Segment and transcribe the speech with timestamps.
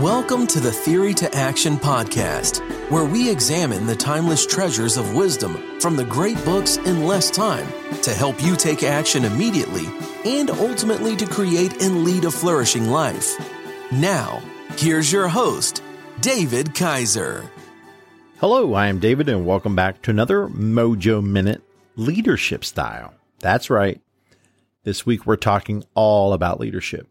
[0.00, 2.60] Welcome to the Theory to Action podcast,
[2.90, 7.66] where we examine the timeless treasures of wisdom from the great books in less time
[8.00, 9.84] to help you take action immediately
[10.24, 13.36] and ultimately to create and lead a flourishing life.
[13.92, 14.40] Now,
[14.78, 15.82] here's your host,
[16.22, 17.44] David Kaiser.
[18.38, 21.60] Hello, I am David, and welcome back to another Mojo Minute
[21.96, 23.12] Leadership Style.
[23.40, 24.00] That's right.
[24.82, 27.06] This week we're talking all about leadership.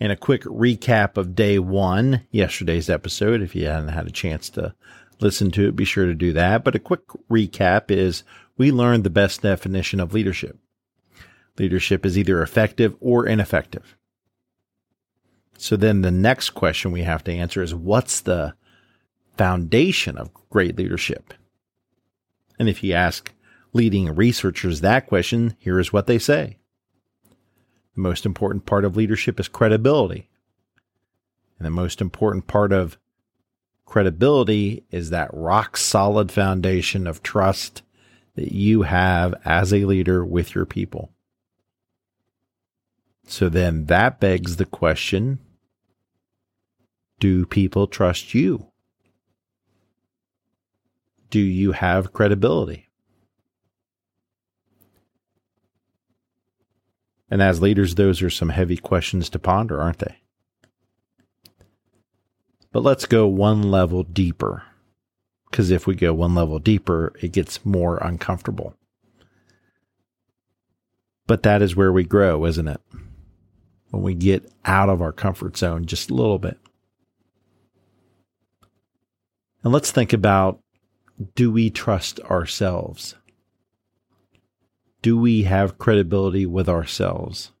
[0.00, 3.40] And a quick recap of day one, yesterday's episode.
[3.40, 4.74] If you hadn't had a chance to
[5.20, 6.64] listen to it, be sure to do that.
[6.64, 8.24] But a quick recap is
[8.56, 10.58] we learned the best definition of leadership.
[11.58, 13.96] Leadership is either effective or ineffective.
[15.56, 18.54] So then the next question we have to answer is what's the
[19.36, 21.32] foundation of great leadership?
[22.58, 23.32] And if you ask
[23.72, 26.58] leading researchers that question, here is what they say.
[27.94, 30.28] The most important part of leadership is credibility.
[31.58, 32.98] And the most important part of
[33.86, 37.82] credibility is that rock solid foundation of trust
[38.34, 41.12] that you have as a leader with your people.
[43.26, 45.38] So then that begs the question
[47.20, 48.70] do people trust you?
[51.30, 52.88] Do you have credibility?
[57.34, 60.18] And as leaders, those are some heavy questions to ponder, aren't they?
[62.70, 64.62] But let's go one level deeper.
[65.50, 68.76] Because if we go one level deeper, it gets more uncomfortable.
[71.26, 72.80] But that is where we grow, isn't it?
[73.90, 76.60] When we get out of our comfort zone just a little bit.
[79.64, 80.60] And let's think about
[81.34, 83.16] do we trust ourselves?
[85.04, 87.52] Do we have credibility with ourselves?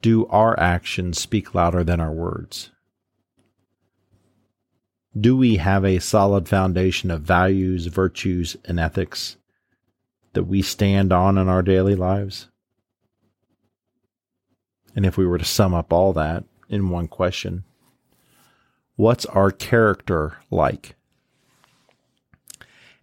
[0.00, 2.70] Do our actions speak louder than our words?
[5.20, 9.38] Do we have a solid foundation of values, virtues, and ethics
[10.34, 12.46] that we stand on in our daily lives?
[14.94, 17.64] And if we were to sum up all that in one question,
[18.94, 20.94] what's our character like?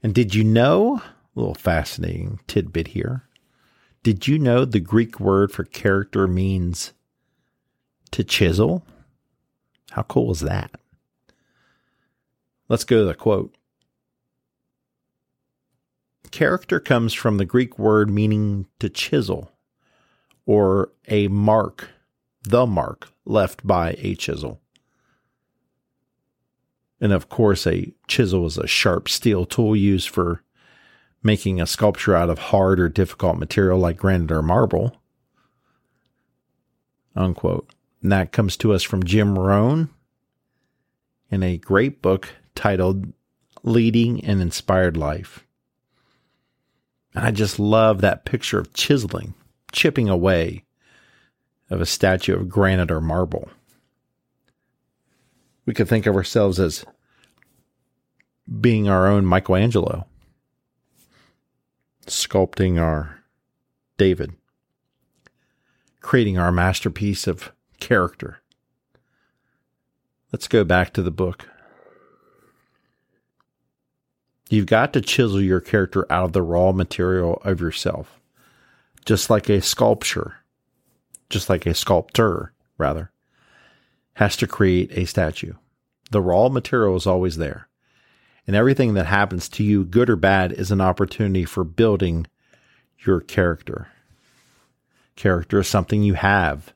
[0.02, 1.02] And did you know
[1.36, 3.24] little fascinating tidbit here.
[4.04, 6.94] Did you know the Greek word for character means
[8.12, 8.86] to chisel?
[9.92, 10.72] How cool is that?
[12.70, 13.56] Let's go to the quote.
[16.32, 19.52] Character comes from the Greek word meaning to chisel
[20.46, 21.90] or a mark,
[22.44, 24.62] the mark left by a chisel.
[27.02, 30.44] And of course, a chisel is a sharp steel tool used for
[31.26, 34.96] making a sculpture out of hard or difficult material like granite or marble.
[37.16, 37.68] Unquote.
[38.04, 39.90] And that comes to us from Jim Rohn
[41.32, 43.12] in a great book titled
[43.64, 45.44] Leading an Inspired Life.
[47.16, 49.34] And I just love that picture of chiseling,
[49.72, 50.64] chipping away
[51.72, 53.50] of a statue of granite or marble.
[55.66, 56.86] We could think of ourselves as
[58.62, 60.06] being our own Michelangelo
[62.08, 63.24] sculpting our
[63.98, 64.34] David,
[66.02, 68.42] creating our masterpiece of character.
[70.32, 71.48] Let's go back to the book.
[74.50, 78.20] You've got to chisel your character out of the raw material of yourself,
[79.06, 80.38] just like a sculpture,
[81.30, 83.12] just like a sculptor, rather,
[84.16, 85.54] has to create a statue.
[86.12, 87.68] The raw material is always there.
[88.48, 92.28] And everything that happens to you, good or bad, is an opportunity for building
[93.00, 93.88] your character.
[95.16, 96.74] Character is something you have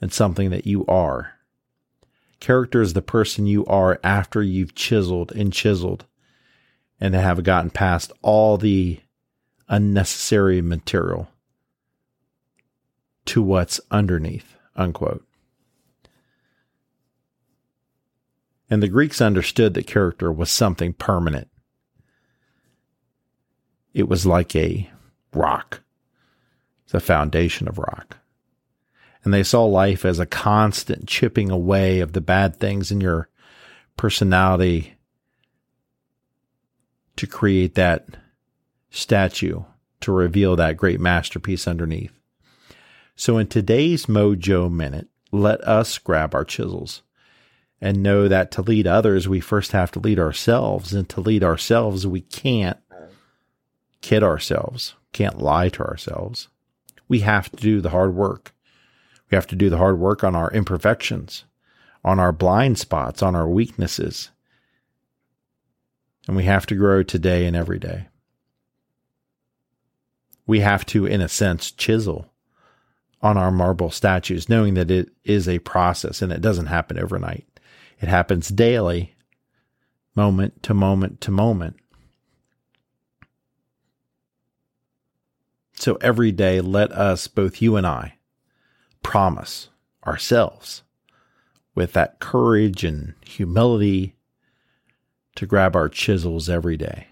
[0.00, 1.34] and something that you are.
[2.38, 6.06] Character is the person you are after you've chiseled and chiseled
[6.98, 9.00] and have gotten past all the
[9.68, 11.28] unnecessary material
[13.26, 15.24] to what's underneath, unquote.
[18.70, 21.48] And the Greeks understood that character was something permanent.
[23.92, 24.88] It was like a
[25.34, 25.82] rock,
[26.90, 28.18] the foundation of rock.
[29.24, 33.28] And they saw life as a constant chipping away of the bad things in your
[33.96, 34.94] personality
[37.16, 38.06] to create that
[38.88, 39.64] statue,
[40.00, 42.18] to reveal that great masterpiece underneath.
[43.14, 47.02] So in today's Mojo Minute, let us grab our chisels
[47.80, 50.92] and know that to lead others, we first have to lead ourselves.
[50.92, 52.78] And to lead ourselves, we can't
[54.00, 56.48] kid ourselves, can't lie to ourselves.
[57.08, 58.54] We have to do the hard work.
[59.30, 61.44] We have to do the hard work on our imperfections,
[62.04, 64.30] on our blind spots, on our weaknesses.
[66.26, 68.08] And we have to grow today and every day.
[70.46, 72.32] We have to, in a sense, chisel
[73.22, 77.46] on our marble statues, knowing that it is a process and it doesn't happen overnight.
[78.00, 79.14] It happens daily,
[80.14, 81.76] moment to moment to moment.
[85.74, 88.14] So every day, let us, both you and I,
[89.02, 89.68] promise
[90.06, 90.82] ourselves
[91.74, 94.14] with that courage and humility
[95.36, 97.06] to grab our chisels every day.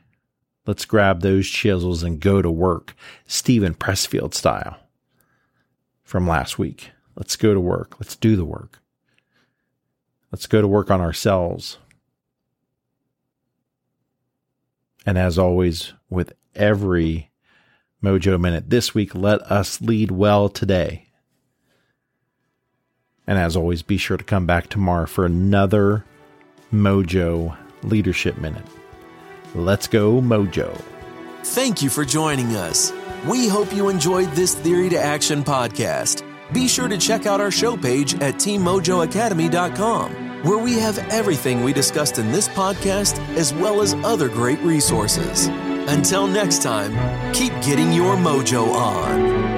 [0.66, 2.94] Let's grab those chisels and go to work,
[3.26, 4.76] Steven Pressfield style
[6.02, 6.90] from last week.
[7.14, 7.98] Let's go to work.
[7.98, 8.80] Let's do the work.
[10.30, 11.78] Let's go to work on ourselves.
[15.06, 17.30] And as always, with every
[18.02, 21.08] Mojo Minute this week, let us lead well today.
[23.26, 26.04] And as always, be sure to come back tomorrow for another
[26.72, 28.64] Mojo Leadership Minute.
[29.54, 30.78] Let's go, Mojo.
[31.42, 32.92] Thank you for joining us.
[33.26, 36.27] We hope you enjoyed this Theory to Action podcast.
[36.52, 41.72] Be sure to check out our show page at teammojoacademy.com, where we have everything we
[41.72, 45.48] discussed in this podcast, as well as other great resources.
[45.88, 46.92] Until next time,
[47.34, 49.57] keep getting your mojo on.